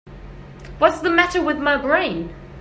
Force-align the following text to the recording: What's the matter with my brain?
What's 0.79 0.99
the 1.01 1.11
matter 1.11 1.43
with 1.43 1.59
my 1.59 1.77
brain? 1.77 2.33